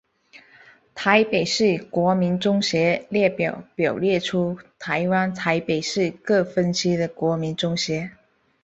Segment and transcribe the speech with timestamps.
[0.95, 8.09] 台北市国民中学列表表列出台湾台北市各分区的国民中学。